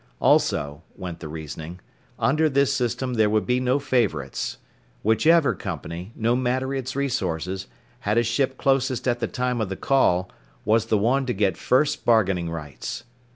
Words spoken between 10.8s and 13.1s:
the one to get first bargaining rights.